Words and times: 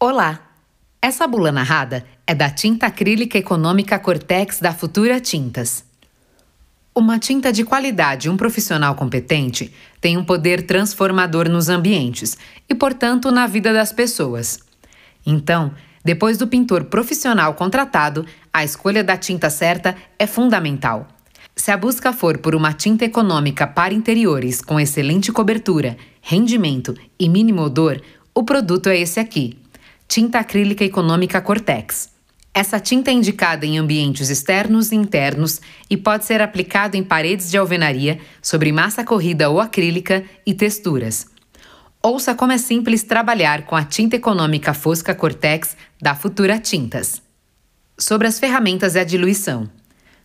Olá! 0.00 0.52
Essa 1.02 1.26
bula 1.26 1.50
narrada 1.50 2.06
é 2.24 2.32
da 2.32 2.48
tinta 2.48 2.86
acrílica 2.86 3.36
econômica 3.36 3.98
Cortex 3.98 4.60
da 4.60 4.72
Futura 4.72 5.18
Tintas. 5.18 5.84
Uma 6.94 7.18
tinta 7.18 7.52
de 7.52 7.64
qualidade 7.64 8.28
e 8.28 8.30
um 8.30 8.36
profissional 8.36 8.94
competente 8.94 9.74
tem 10.00 10.16
um 10.16 10.22
poder 10.22 10.64
transformador 10.68 11.48
nos 11.48 11.68
ambientes 11.68 12.38
e, 12.68 12.76
portanto, 12.76 13.32
na 13.32 13.48
vida 13.48 13.72
das 13.72 13.92
pessoas. 13.92 14.60
Então, 15.26 15.74
depois 16.04 16.38
do 16.38 16.46
pintor 16.46 16.84
profissional 16.84 17.54
contratado, 17.54 18.24
a 18.52 18.62
escolha 18.62 19.02
da 19.02 19.16
tinta 19.16 19.50
certa 19.50 19.96
é 20.16 20.28
fundamental. 20.28 21.08
Se 21.56 21.72
a 21.72 21.76
busca 21.76 22.12
for 22.12 22.38
por 22.38 22.54
uma 22.54 22.72
tinta 22.72 23.04
econômica 23.04 23.66
para 23.66 23.92
interiores 23.92 24.62
com 24.62 24.78
excelente 24.78 25.32
cobertura, 25.32 25.96
rendimento 26.22 26.94
e 27.18 27.28
mínimo 27.28 27.62
odor, 27.62 28.00
o 28.32 28.44
produto 28.44 28.88
é 28.88 28.96
esse 28.96 29.18
aqui 29.18 29.58
tinta 30.08 30.38
acrílica 30.38 30.82
econômica 30.82 31.38
Cortex. 31.38 32.08
Essa 32.54 32.80
tinta 32.80 33.10
é 33.10 33.14
indicada 33.14 33.66
em 33.66 33.78
ambientes 33.78 34.30
externos 34.30 34.90
e 34.90 34.96
internos 34.96 35.60
e 35.88 35.98
pode 35.98 36.24
ser 36.24 36.40
aplicada 36.40 36.96
em 36.96 37.04
paredes 37.04 37.50
de 37.50 37.58
alvenaria, 37.58 38.18
sobre 38.40 38.72
massa 38.72 39.04
corrida 39.04 39.50
ou 39.50 39.60
acrílica 39.60 40.24
e 40.46 40.54
texturas. 40.54 41.26
Ouça 42.02 42.34
como 42.34 42.52
é 42.52 42.58
simples 42.58 43.02
trabalhar 43.02 43.66
com 43.66 43.76
a 43.76 43.84
tinta 43.84 44.16
econômica 44.16 44.72
Fosca 44.72 45.14
Cortex 45.14 45.76
da 46.00 46.14
Futura 46.14 46.58
Tintas. 46.58 47.20
Sobre 47.98 48.26
as 48.26 48.38
ferramentas 48.38 48.94
e 48.94 49.00
a 49.00 49.04
diluição. 49.04 49.68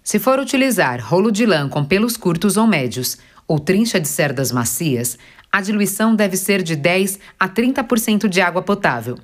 Se 0.02 0.18
for 0.18 0.40
utilizar 0.40 1.02
rolo 1.04 1.30
de 1.30 1.46
lã 1.46 1.68
com 1.68 1.84
pelos 1.84 2.16
curtos 2.16 2.56
ou 2.56 2.66
médios 2.66 3.18
ou 3.46 3.60
trincha 3.60 4.00
de 4.00 4.08
cerdas 4.08 4.50
macias, 4.50 5.18
a 5.52 5.60
diluição 5.60 6.16
deve 6.16 6.38
ser 6.38 6.64
de 6.64 6.76
10 6.76 7.20
a 7.40 7.50
30% 7.50 8.30
de 8.30 8.40
água 8.40 8.62
potável. 8.62 9.20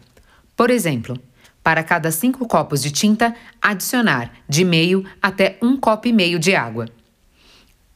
Por 0.60 0.70
exemplo, 0.72 1.18
para 1.64 1.82
cada 1.84 2.12
5 2.12 2.46
copos 2.46 2.82
de 2.82 2.92
tinta, 2.92 3.34
adicionar 3.62 4.34
de 4.46 4.66
meio 4.66 5.06
até 5.22 5.58
um 5.62 5.78
copo 5.78 6.10
e 6.10 6.12
meio 6.12 6.38
de 6.38 6.54
água. 6.54 6.86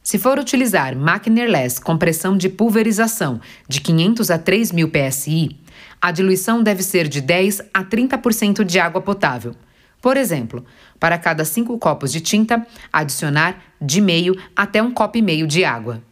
Se 0.02 0.18
for 0.18 0.38
utilizar 0.38 0.96
máquina 0.96 1.42
airless 1.42 1.78
com 1.78 1.98
pressão 1.98 2.38
de 2.38 2.48
pulverização 2.48 3.38
de 3.68 3.82
500 3.82 4.30
a 4.30 4.38
3000 4.38 4.90
psi, 4.90 5.58
a 6.00 6.10
diluição 6.10 6.62
deve 6.62 6.82
ser 6.82 7.06
de 7.06 7.20
10 7.20 7.64
a 7.74 7.84
30% 7.84 8.64
de 8.64 8.80
água 8.80 9.02
potável. 9.02 9.54
Por 10.00 10.16
exemplo, 10.16 10.64
para 10.98 11.18
cada 11.18 11.44
5 11.44 11.78
copos 11.78 12.10
de 12.10 12.22
tinta, 12.22 12.66
adicionar 12.90 13.62
de 13.78 14.00
meio 14.00 14.34
até 14.56 14.82
um 14.82 14.90
copo 14.90 15.18
e 15.18 15.22
meio 15.22 15.46
de 15.46 15.66
água. 15.66 16.02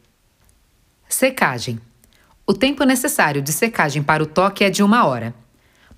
Secagem. 1.09 1.81
O 2.47 2.53
tempo 2.53 2.85
necessário 2.85 3.41
de 3.41 3.55
secagem 3.55 4.03
para 4.03 4.23
o 4.23 4.27
toque 4.27 4.65
é 4.65 4.69
de 4.69 4.83
uma 4.83 5.07
hora. 5.07 5.41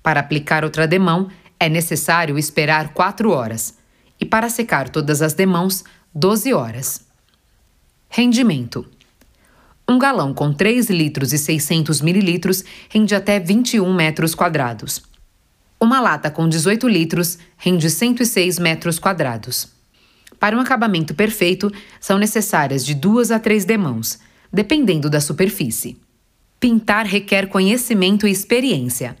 Para 0.05 0.19
aplicar 0.19 0.63
outra 0.63 0.87
demão, 0.87 1.29
é 1.59 1.67
necessário 1.67 2.37
esperar 2.37 2.89
4 2.93 3.31
horas. 3.31 3.73
E 4.19 4.23
para 4.23 4.51
secar 4.51 4.87
todas 4.87 5.19
as 5.19 5.33
demãos, 5.33 5.83
12 6.13 6.53
horas. 6.53 7.07
Rendimento. 8.07 8.85
Um 9.89 9.97
galão 9.97 10.31
com 10.31 10.53
3 10.53 10.91
litros 10.91 11.33
e 11.33 11.39
600 11.39 12.01
mililitros 12.01 12.63
rende 12.87 13.15
até 13.15 13.39
21 13.39 13.91
metros 13.95 14.35
quadrados. 14.35 15.01
Uma 15.81 15.99
lata 15.99 16.29
com 16.29 16.47
18 16.47 16.87
litros 16.87 17.39
rende 17.57 17.89
106 17.89 18.59
metros 18.59 18.99
quadrados. 18.99 19.69
Para 20.39 20.55
um 20.55 20.59
acabamento 20.59 21.15
perfeito, 21.15 21.71
são 21.99 22.19
necessárias 22.19 22.85
de 22.85 22.93
duas 22.93 23.31
a 23.31 23.39
três 23.39 23.65
demãos, 23.65 24.19
dependendo 24.53 25.09
da 25.09 25.19
superfície. 25.19 25.97
Pintar 26.59 27.07
requer 27.07 27.47
conhecimento 27.47 28.27
e 28.27 28.31
experiência. 28.31 29.17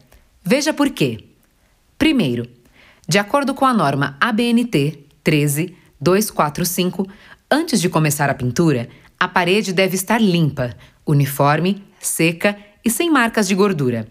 Veja 0.47 0.71
por 0.71 0.91
quê. 0.91 1.17
Primeiro, 1.97 2.47
de 3.07 3.17
acordo 3.17 3.55
com 3.55 3.65
a 3.65 3.73
norma 3.73 4.15
ABNT 4.21 5.07
13245, 5.23 7.07
antes 7.49 7.81
de 7.81 7.89
começar 7.89 8.29
a 8.29 8.35
pintura, 8.35 8.87
a 9.19 9.27
parede 9.27 9.73
deve 9.73 9.95
estar 9.95 10.21
limpa, 10.21 10.75
uniforme, 11.03 11.83
seca 11.99 12.55
e 12.83 12.91
sem 12.91 13.09
marcas 13.09 13.47
de 13.47 13.55
gordura. 13.55 14.07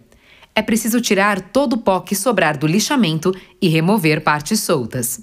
É 0.57 0.61
preciso 0.61 1.01
tirar 1.01 1.41
todo 1.41 1.75
o 1.75 1.79
pó 1.79 2.01
que 2.01 2.17
sobrar 2.17 2.59
do 2.59 2.67
lixamento 2.67 3.33
e 3.63 3.69
remover 3.69 4.21
partes 4.21 4.59
soltas. 4.59 5.21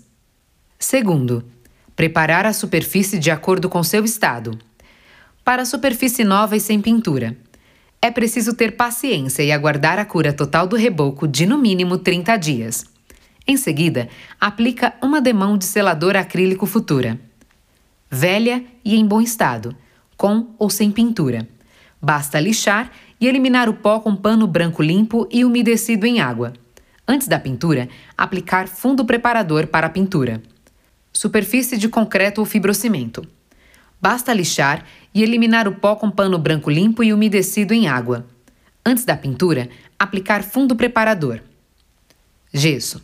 Segundo, 0.80 1.44
preparar 1.94 2.46
a 2.46 2.54
superfície 2.54 3.20
de 3.20 3.30
acordo 3.30 3.68
com 3.68 3.84
seu 3.84 4.06
estado. 4.06 4.58
Para 5.44 5.64
a 5.64 5.66
superfície 5.66 6.24
nova 6.24 6.56
e 6.56 6.60
sem 6.62 6.80
pintura, 6.80 7.36
é 8.02 8.10
preciso 8.10 8.54
ter 8.56 8.76
paciência 8.76 9.44
e 9.44 9.52
aguardar 9.52 10.00
a 10.00 10.06
cura 10.06 10.34
total 10.34 10.66
do 10.66 10.76
reboco 10.76 11.28
de 11.28 11.46
no 11.46 11.58
mínimo 11.58 12.00
30 12.00 12.36
dias. 12.38 12.86
Em 13.48 13.56
seguida, 13.56 14.10
aplica 14.40 14.94
uma 15.02 15.22
demão 15.22 15.58
de 15.58 15.66
selador 15.66 16.16
acrílico 16.16 16.66
futura. 16.66 17.20
Velha 18.10 18.64
e 18.84 18.96
em 18.96 19.06
bom 19.06 19.22
estado, 19.22 19.76
com 20.18 20.48
ou 20.58 20.70
sem 20.70 20.92
pintura. 20.92 21.48
Basta 22.02 22.40
lixar 22.40 22.92
e 23.20 23.28
eliminar 23.28 23.70
o 23.70 23.74
pó 23.76 24.00
com 24.00 24.16
pano 24.16 24.48
branco 24.48 24.82
limpo 24.82 25.28
e 25.32 25.46
umedecido 25.46 26.08
em 26.08 26.20
água. 26.20 26.54
Antes 27.08 27.28
da 27.28 27.40
pintura, 27.40 27.88
aplicar 28.18 28.68
fundo 28.68 29.06
preparador 29.06 29.68
para 29.68 29.88
a 29.88 29.90
pintura. 29.90 30.42
Superfície 31.14 31.78
de 31.78 31.88
concreto 31.88 32.42
ou 32.42 32.46
fibrocimento. 32.46 33.28
Basta 34.02 34.34
lixar 34.34 34.84
e 35.14 35.22
eliminar 35.22 35.68
o 35.68 35.76
pó 35.76 35.96
com 35.96 36.10
pano 36.10 36.40
branco 36.40 36.72
limpo 36.72 37.04
e 37.04 37.14
umedecido 37.14 37.72
em 37.74 37.88
água. 37.88 38.26
Antes 38.84 39.06
da 39.06 39.16
pintura, 39.16 39.70
aplicar 40.00 40.42
fundo 40.44 40.76
preparador. 40.76 41.40
Gesso. 42.52 43.00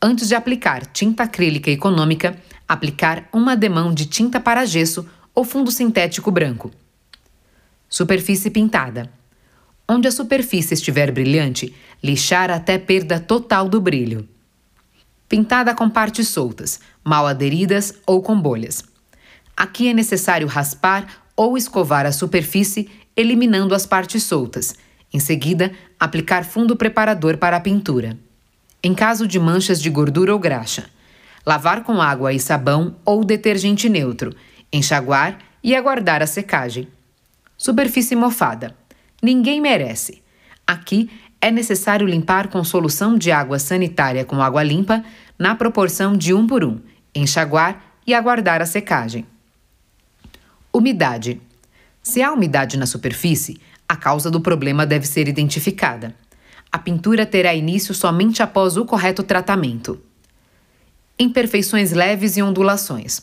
Antes 0.00 0.28
de 0.28 0.36
aplicar 0.36 0.86
tinta 0.86 1.24
acrílica 1.24 1.70
econômica, 1.70 2.38
aplicar 2.68 3.28
uma 3.32 3.56
demão 3.56 3.92
de 3.92 4.06
tinta 4.06 4.38
para 4.38 4.64
gesso 4.64 5.08
ou 5.34 5.44
fundo 5.44 5.72
sintético 5.72 6.30
branco. 6.30 6.70
Superfície 7.88 8.50
pintada. 8.50 9.10
Onde 9.88 10.06
a 10.06 10.12
superfície 10.12 10.74
estiver 10.74 11.10
brilhante, 11.10 11.74
lixar 12.02 12.50
até 12.50 12.78
perda 12.78 13.18
total 13.18 13.68
do 13.68 13.80
brilho. 13.80 14.28
Pintada 15.28 15.74
com 15.74 15.90
partes 15.90 16.28
soltas, 16.28 16.78
mal 17.02 17.26
aderidas 17.26 17.94
ou 18.06 18.22
com 18.22 18.40
bolhas. 18.40 18.93
Aqui 19.56 19.88
é 19.88 19.94
necessário 19.94 20.46
raspar 20.46 21.06
ou 21.36 21.56
escovar 21.56 22.06
a 22.06 22.12
superfície, 22.12 22.90
eliminando 23.16 23.74
as 23.74 23.86
partes 23.86 24.22
soltas. 24.22 24.74
Em 25.12 25.20
seguida, 25.20 25.72
aplicar 25.98 26.44
fundo 26.44 26.76
preparador 26.76 27.38
para 27.38 27.56
a 27.56 27.60
pintura. 27.60 28.18
Em 28.82 28.94
caso 28.94 29.26
de 29.26 29.38
manchas 29.38 29.80
de 29.80 29.88
gordura 29.88 30.32
ou 30.32 30.38
graxa, 30.38 30.86
lavar 31.46 31.84
com 31.84 32.02
água 32.02 32.32
e 32.32 32.40
sabão 32.40 32.96
ou 33.04 33.24
detergente 33.24 33.88
neutro, 33.88 34.34
enxaguar 34.72 35.38
e 35.62 35.74
aguardar 35.74 36.20
a 36.20 36.26
secagem. 36.26 36.88
Superfície 37.56 38.16
mofada. 38.16 38.76
Ninguém 39.22 39.60
merece. 39.60 40.22
Aqui 40.66 41.08
é 41.40 41.50
necessário 41.50 42.06
limpar 42.06 42.48
com 42.48 42.64
solução 42.64 43.16
de 43.16 43.30
água 43.30 43.58
sanitária 43.58 44.24
com 44.24 44.42
água 44.42 44.62
limpa, 44.62 45.04
na 45.38 45.54
proporção 45.54 46.16
de 46.16 46.32
1 46.32 46.46
por 46.46 46.64
1, 46.64 46.80
enxaguar 47.14 47.82
e 48.06 48.14
aguardar 48.14 48.60
a 48.60 48.66
secagem. 48.66 49.26
Umidade. 50.76 51.40
Se 52.02 52.20
há 52.20 52.32
umidade 52.32 52.76
na 52.76 52.84
superfície, 52.84 53.60
a 53.88 53.94
causa 53.94 54.28
do 54.28 54.40
problema 54.40 54.84
deve 54.84 55.06
ser 55.06 55.28
identificada. 55.28 56.12
A 56.72 56.80
pintura 56.80 57.24
terá 57.24 57.54
início 57.54 57.94
somente 57.94 58.42
após 58.42 58.76
o 58.76 58.84
correto 58.84 59.22
tratamento. 59.22 60.02
Imperfeições 61.16 61.92
leves 61.92 62.36
e 62.36 62.42
ondulações. 62.42 63.22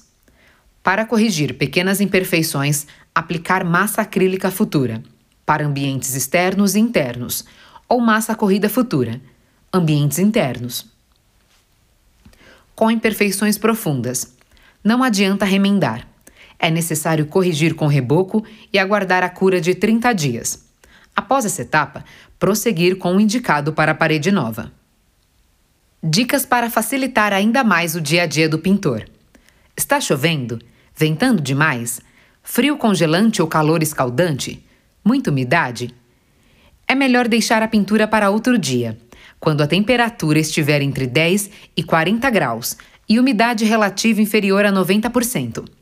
Para 0.82 1.06
corrigir 1.06 1.58
pequenas 1.58 2.00
imperfeições, 2.00 2.88
aplicar 3.14 3.66
massa 3.66 4.02
acrílica 4.02 4.50
futura, 4.50 5.04
para 5.46 5.66
ambientes 5.66 6.16
externos 6.16 6.74
e 6.76 6.80
internos, 6.80 7.44
ou 7.86 8.00
massa 8.00 8.34
corrida 8.34 8.70
futura, 8.70 9.20
ambientes 9.74 10.20
internos. 10.20 10.90
Com 12.74 12.90
imperfeições 12.90 13.58
profundas, 13.58 14.38
não 14.82 15.04
adianta 15.04 15.44
remendar 15.44 16.10
é 16.62 16.70
necessário 16.70 17.26
corrigir 17.26 17.74
com 17.74 17.88
reboco 17.88 18.46
e 18.72 18.78
aguardar 18.78 19.24
a 19.24 19.30
cura 19.30 19.60
de 19.60 19.74
30 19.74 20.14
dias. 20.14 20.64
Após 21.16 21.44
essa 21.44 21.64
etapa, 21.64 22.06
prosseguir 22.38 22.98
com 22.98 23.16
o 23.16 23.20
indicado 23.20 23.74
para 23.74 23.94
a 23.94 23.96
parede 23.96 24.32
nova. 24.32 24.72
Dicas 26.04 26.46
para 26.46 26.70
facilitar 26.70 27.34
ainda 27.34 27.64
mais 27.64 27.96
o 27.96 28.02
dia 28.02 28.24
a 28.24 28.26
dia 28.28 28.48
do 28.48 28.60
pintor. 28.60 29.10
Está 29.76 30.00
chovendo? 30.00 30.60
Ventando 30.96 31.42
demais? 31.42 32.00
Frio 32.44 32.78
congelante 32.78 33.42
ou 33.42 33.48
calor 33.48 33.82
escaldante? 33.82 34.64
Muita 35.04 35.32
umidade? 35.32 35.94
É 36.88 36.94
melhor 36.94 37.28
deixar 37.28 37.64
a 37.64 37.68
pintura 37.68 38.08
para 38.08 38.30
outro 38.30 38.58
dia, 38.58 38.98
quando 39.40 39.62
a 39.62 39.68
temperatura 39.68 40.38
estiver 40.38 40.82
entre 40.82 41.08
10 41.08 41.50
e 41.76 41.84
40 41.84 42.30
graus 42.30 42.78
e 43.10 43.20
umidade 43.20 43.66
relativa 43.66 44.22
inferior 44.22 44.66
a 44.66 44.72
90%. 44.72 45.81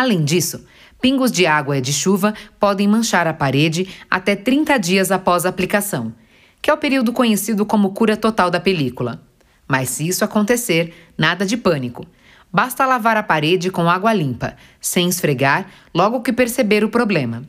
Além 0.00 0.24
disso, 0.24 0.64
pingos 0.98 1.30
de 1.30 1.44
água 1.44 1.76
e 1.76 1.80
de 1.82 1.92
chuva 1.92 2.32
podem 2.58 2.88
manchar 2.88 3.26
a 3.26 3.34
parede 3.34 3.86
até 4.10 4.34
30 4.34 4.78
dias 4.78 5.12
após 5.12 5.44
a 5.44 5.50
aplicação. 5.50 6.14
que 6.62 6.70
é 6.70 6.72
o 6.72 6.78
período 6.78 7.12
conhecido 7.12 7.66
como 7.66 7.92
cura 7.92 8.16
total 8.16 8.50
da 8.50 8.58
película. 8.58 9.22
Mas 9.68 9.90
se 9.90 10.08
isso 10.08 10.24
acontecer, 10.24 11.12
nada 11.18 11.44
de 11.44 11.58
pânico. 11.58 12.06
Basta 12.50 12.86
lavar 12.86 13.18
a 13.18 13.22
parede 13.22 13.70
com 13.70 13.90
água 13.90 14.14
limpa, 14.14 14.56
sem 14.80 15.06
esfregar, 15.06 15.70
logo 15.94 16.22
que 16.22 16.32
perceber 16.32 16.82
o 16.82 16.88
problema. 16.88 17.42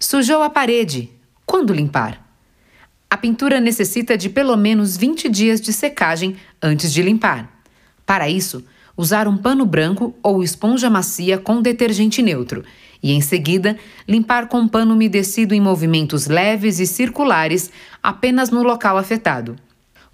Sujou 0.00 0.42
a 0.42 0.50
parede. 0.50 1.08
Quando 1.46 1.72
limpar? 1.72 2.20
A 3.08 3.16
pintura 3.16 3.60
necessita 3.60 4.18
de 4.18 4.28
pelo 4.28 4.56
menos 4.56 4.96
20 4.96 5.28
dias 5.28 5.60
de 5.60 5.72
secagem 5.72 6.36
antes 6.60 6.92
de 6.92 7.00
limpar. 7.00 7.48
Para 8.04 8.28
isso, 8.28 8.64
usar 8.96 9.26
um 9.26 9.36
pano 9.36 9.64
branco 9.64 10.14
ou 10.22 10.42
esponja 10.42 10.88
macia 10.90 11.38
com 11.38 11.62
detergente 11.62 12.22
neutro 12.22 12.64
e, 13.02 13.12
em 13.12 13.20
seguida, 13.20 13.76
limpar 14.06 14.46
com 14.46 14.68
pano 14.68 14.94
umedecido 14.94 15.54
em 15.54 15.60
movimentos 15.60 16.26
leves 16.26 16.78
e 16.78 16.86
circulares 16.86 17.70
apenas 18.02 18.50
no 18.50 18.62
local 18.62 18.96
afetado. 18.96 19.56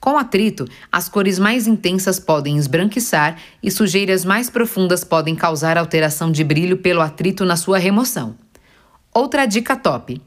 Com 0.00 0.16
atrito, 0.16 0.64
as 0.90 1.08
cores 1.08 1.38
mais 1.38 1.66
intensas 1.66 2.20
podem 2.20 2.56
esbranquiçar 2.56 3.36
e 3.62 3.70
sujeiras 3.70 4.24
mais 4.24 4.48
profundas 4.48 5.02
podem 5.02 5.34
causar 5.34 5.76
alteração 5.76 6.30
de 6.30 6.44
brilho 6.44 6.78
pelo 6.78 7.00
atrito 7.00 7.44
na 7.44 7.56
sua 7.56 7.78
remoção. 7.78 8.36
Outra 9.12 9.44
dica 9.44 9.76
top: 9.76 10.22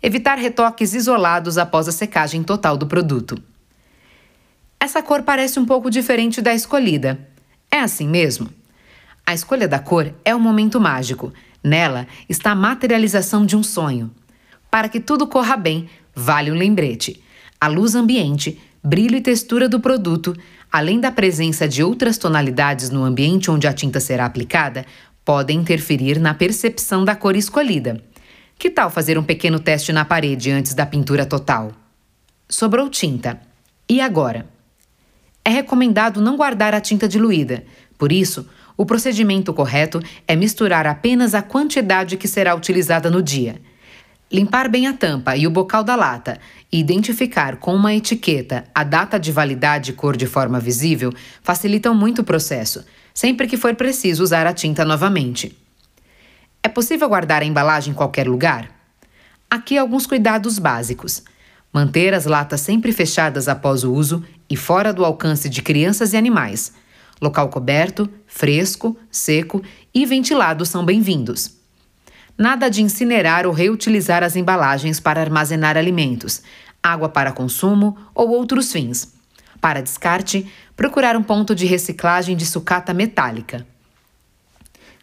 evitar 0.00 0.38
retoques 0.38 0.94
isolados 0.94 1.58
após 1.58 1.88
a 1.88 1.92
secagem 1.92 2.44
total 2.44 2.76
do 2.76 2.86
produto. 2.86 3.42
Essa 4.78 5.02
cor 5.02 5.22
parece 5.22 5.58
um 5.58 5.66
pouco 5.66 5.90
diferente 5.90 6.40
da 6.40 6.54
escolhida. 6.54 7.27
É 7.70 7.80
assim 7.80 8.08
mesmo? 8.08 8.48
A 9.26 9.34
escolha 9.34 9.68
da 9.68 9.78
cor 9.78 10.12
é 10.24 10.34
um 10.34 10.40
momento 10.40 10.80
mágico. 10.80 11.32
Nela 11.62 12.06
está 12.28 12.52
a 12.52 12.54
materialização 12.54 13.44
de 13.44 13.56
um 13.56 13.62
sonho. 13.62 14.10
Para 14.70 14.88
que 14.88 15.00
tudo 15.00 15.26
corra 15.26 15.56
bem, 15.56 15.88
vale 16.14 16.50
um 16.50 16.54
lembrete: 16.54 17.22
a 17.60 17.68
luz 17.68 17.94
ambiente 17.94 18.60
brilho 18.82 19.16
e 19.16 19.20
textura 19.20 19.68
do 19.68 19.80
produto, 19.80 20.36
além 20.70 21.00
da 21.00 21.10
presença 21.10 21.68
de 21.68 21.82
outras 21.82 22.16
tonalidades 22.16 22.90
no 22.90 23.04
ambiente 23.04 23.50
onde 23.50 23.66
a 23.66 23.72
tinta 23.72 24.00
será 24.00 24.24
aplicada, 24.24 24.86
podem 25.24 25.58
interferir 25.58 26.18
na 26.18 26.32
percepção 26.32 27.04
da 27.04 27.14
cor 27.14 27.36
escolhida. 27.36 28.02
Que 28.58 28.70
tal 28.70 28.90
fazer 28.90 29.18
um 29.18 29.22
pequeno 29.22 29.60
teste 29.60 29.92
na 29.92 30.04
parede 30.04 30.50
antes 30.50 30.74
da 30.74 30.86
pintura 30.86 31.26
total? 31.26 31.72
Sobrou 32.48 32.88
tinta. 32.88 33.40
E 33.88 34.00
agora? 34.00 34.46
É 35.44 35.50
recomendado 35.50 36.20
não 36.20 36.36
guardar 36.36 36.74
a 36.74 36.80
tinta 36.80 37.08
diluída, 37.08 37.64
por 37.98 38.12
isso, 38.12 38.48
o 38.76 38.86
procedimento 38.86 39.52
correto 39.52 40.00
é 40.26 40.36
misturar 40.36 40.86
apenas 40.86 41.34
a 41.34 41.42
quantidade 41.42 42.16
que 42.16 42.28
será 42.28 42.54
utilizada 42.54 43.10
no 43.10 43.20
dia. 43.20 43.60
Limpar 44.30 44.68
bem 44.68 44.86
a 44.86 44.92
tampa 44.92 45.36
e 45.36 45.46
o 45.46 45.50
bocal 45.50 45.82
da 45.82 45.96
lata 45.96 46.38
e 46.70 46.78
identificar 46.78 47.56
com 47.56 47.74
uma 47.74 47.94
etiqueta 47.94 48.64
a 48.74 48.84
data 48.84 49.18
de 49.18 49.32
validade 49.32 49.90
e 49.90 49.94
cor 49.94 50.16
de 50.16 50.26
forma 50.26 50.60
visível 50.60 51.12
facilitam 51.42 51.94
muito 51.94 52.20
o 52.20 52.24
processo, 52.24 52.84
sempre 53.12 53.48
que 53.48 53.56
for 53.56 53.74
preciso 53.74 54.22
usar 54.22 54.46
a 54.46 54.52
tinta 54.52 54.84
novamente. 54.84 55.58
É 56.62 56.68
possível 56.68 57.08
guardar 57.08 57.42
a 57.42 57.46
embalagem 57.46 57.92
em 57.92 57.96
qualquer 57.96 58.28
lugar? 58.28 58.70
Aqui 59.50 59.78
alguns 59.78 60.06
cuidados 60.06 60.58
básicos. 60.58 61.22
Manter 61.72 62.14
as 62.14 62.26
latas 62.26 62.60
sempre 62.60 62.92
fechadas 62.92 63.48
após 63.48 63.82
o 63.82 63.92
uso 63.92 64.22
e 64.48 64.56
fora 64.56 64.92
do 64.92 65.04
alcance 65.04 65.48
de 65.48 65.62
crianças 65.62 66.12
e 66.12 66.16
animais. 66.16 66.72
Local 67.20 67.48
coberto, 67.48 68.08
fresco, 68.26 68.96
seco 69.10 69.62
e 69.92 70.06
ventilado 70.06 70.64
são 70.64 70.84
bem-vindos. 70.84 71.56
Nada 72.36 72.68
de 72.68 72.82
incinerar 72.82 73.46
ou 73.46 73.52
reutilizar 73.52 74.22
as 74.22 74.36
embalagens 74.36 75.00
para 75.00 75.20
armazenar 75.20 75.76
alimentos, 75.76 76.42
água 76.82 77.08
para 77.08 77.32
consumo 77.32 77.98
ou 78.14 78.30
outros 78.30 78.70
fins. 78.70 79.12
Para 79.60 79.82
descarte, 79.82 80.46
procurar 80.76 81.16
um 81.16 81.22
ponto 81.22 81.54
de 81.54 81.66
reciclagem 81.66 82.36
de 82.36 82.46
sucata 82.46 82.94
metálica. 82.94 83.66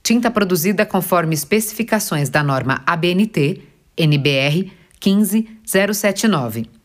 Tinta 0.00 0.30
produzida 0.30 0.86
conforme 0.86 1.34
especificações 1.34 2.28
da 2.28 2.44
norma 2.44 2.84
ABNT, 2.86 3.62
NBR 3.96 4.70
15079 5.00 6.75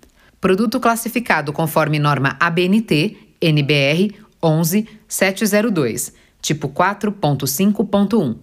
Produto 0.42 0.78
classificado 0.80 1.54
conforme 1.54 2.00
norma 2.00 2.36
ABNT, 2.40 3.36
NBR 3.40 4.16
11702, 4.42 6.14
tipo 6.42 6.68
4.5.1. 6.68 8.38